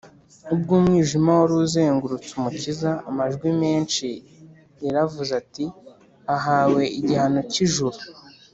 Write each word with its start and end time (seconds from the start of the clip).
ubwo 0.53 0.71
umwijima 0.79 1.29
wari 1.39 1.53
uzengurutse 1.65 2.29
umukiza, 2.39 2.91
amajwi 3.09 3.49
menshi 3.61 4.07
yaravuze 4.83 5.31
ati: 5.41 5.65
ahawe 6.35 6.83
igihano 6.99 7.41
cy’ijuru 7.53 7.97